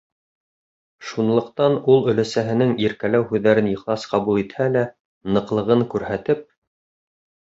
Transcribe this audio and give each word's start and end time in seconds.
Шунлыҡтан 1.09 1.75
ул 1.95 2.07
өләсәһенең 2.13 2.71
иркәләү 2.85 3.27
һүҙҙәрен 3.31 3.67
ихлас 3.73 4.05
ҡабул 4.13 4.39
итһә 4.45 4.67
лә, 4.77 4.83
ныҡлығын 5.37 5.85
күрһәтеп: 5.93 6.43